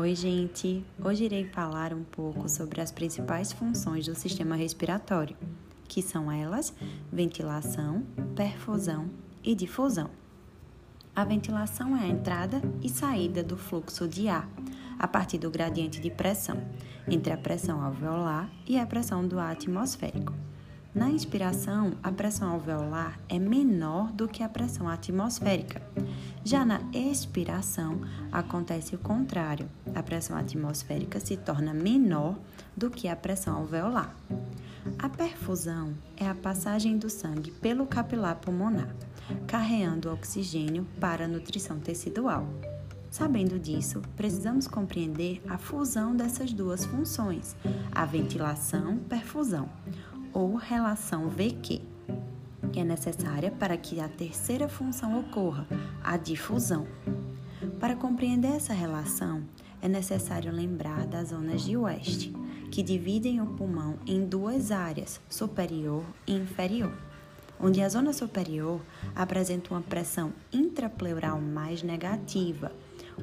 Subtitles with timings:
[0.00, 0.84] Oi, gente!
[1.04, 5.36] Hoje irei falar um pouco sobre as principais funções do sistema respiratório,
[5.88, 6.72] que são elas
[7.12, 8.04] ventilação,
[8.36, 9.10] perfusão
[9.42, 10.08] e difusão.
[11.16, 14.48] A ventilação é a entrada e saída do fluxo de ar
[15.00, 16.62] a partir do gradiente de pressão
[17.08, 20.32] entre a pressão alveolar e a pressão do ar atmosférico.
[20.98, 25.80] Na inspiração, a pressão alveolar é menor do que a pressão atmosférica.
[26.44, 28.00] Já na expiração,
[28.32, 29.70] acontece o contrário.
[29.94, 32.36] A pressão atmosférica se torna menor
[32.76, 34.12] do que a pressão alveolar.
[34.98, 38.92] A perfusão é a passagem do sangue pelo capilar pulmonar,
[39.46, 42.44] carreando oxigênio para a nutrição tecidual.
[43.08, 47.54] Sabendo disso, precisamos compreender a fusão dessas duas funções,
[47.92, 49.68] a ventilação-perfusão
[50.32, 51.80] ou relação VQ,
[52.72, 55.66] que é necessária para que a terceira função ocorra,
[56.02, 56.86] a difusão.
[57.80, 59.42] Para compreender essa relação,
[59.80, 62.30] é necessário lembrar das zonas de West,
[62.70, 66.92] que dividem o pulmão em duas áreas, superior e inferior,
[67.60, 68.80] onde a zona superior
[69.14, 72.72] apresenta uma pressão intrapleural mais negativa,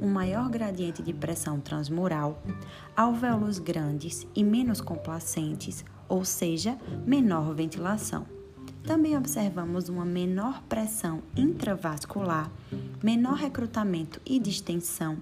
[0.00, 2.42] um maior gradiente de pressão transmural,
[2.96, 8.26] alvéolos grandes e menos complacentes, ou seja, menor ventilação.
[8.84, 12.50] Também observamos uma menor pressão intravascular,
[13.02, 15.16] menor recrutamento e distensão,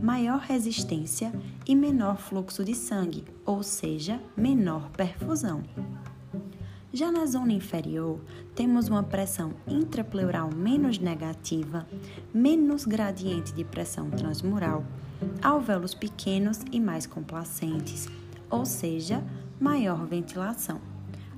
[0.00, 1.32] maior resistência
[1.66, 5.62] e menor fluxo de sangue, ou seja, menor perfusão.
[6.92, 8.18] Já na zona inferior,
[8.54, 11.86] temos uma pressão intrapleural menos negativa,
[12.34, 14.84] menos gradiente de pressão transmural,
[15.40, 18.08] alvéolos pequenos e mais complacentes,
[18.50, 19.22] ou seja,
[19.60, 20.80] maior ventilação.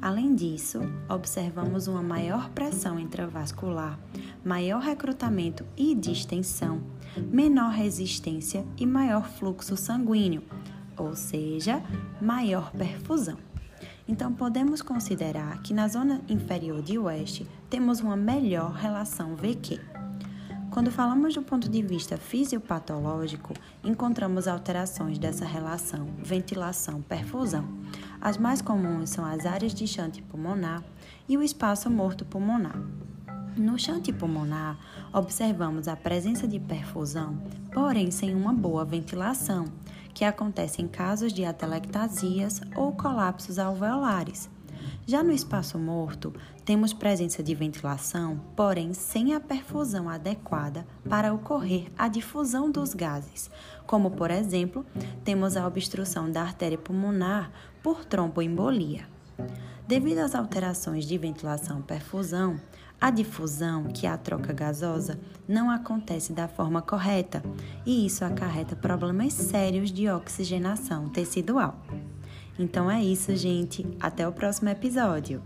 [0.01, 3.99] Além disso, observamos uma maior pressão intravascular,
[4.45, 6.81] maior recrutamento e distensão,
[7.17, 10.43] menor resistência e maior fluxo sanguíneo,
[10.97, 11.83] ou seja,
[12.21, 13.37] maior perfusão.
[14.09, 19.81] Então, podemos considerar que na zona inferior de oeste temos uma melhor relação VQ.
[20.71, 23.53] Quando falamos do ponto de vista fisiopatológico,
[23.85, 27.82] encontramos alterações dessa relação ventilação-perfusão.
[28.23, 30.81] As mais comuns são as áreas de chante pulmonar
[31.29, 32.81] e o espaço morto pulmonar.
[33.57, 34.79] No chante pulmonar,
[35.13, 37.37] observamos a presença de perfusão,
[37.75, 39.65] porém sem uma boa ventilação,
[40.15, 44.49] que acontece em casos de atelectasias ou colapsos alveolares.
[45.13, 46.33] Já no espaço morto,
[46.65, 53.51] temos presença de ventilação, porém sem a perfusão adequada para ocorrer a difusão dos gases,
[53.87, 54.87] como por exemplo,
[55.23, 57.53] temos a obstrução da artéria pulmonar
[57.83, 59.07] por tromboembolia.
[59.87, 62.59] Devido às alterações de ventilação-perfusão,
[62.99, 67.43] a difusão, que é a troca gasosa, não acontece da forma correta
[67.85, 71.77] e isso acarreta problemas sérios de oxigenação tecidual.
[72.59, 73.87] Então é isso, gente.
[74.01, 75.43] Até o próximo episódio.